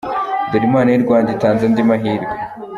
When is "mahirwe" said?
1.89-2.35